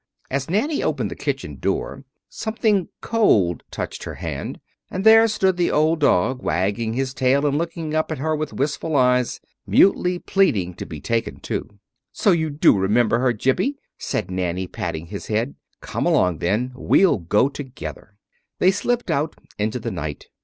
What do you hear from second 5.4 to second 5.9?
the